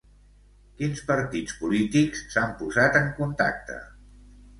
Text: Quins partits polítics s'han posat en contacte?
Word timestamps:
Quins 0.77 1.01
partits 1.09 1.53
polítics 1.59 2.23
s'han 2.37 2.55
posat 2.63 2.97
en 3.01 3.13
contacte? 3.19 3.77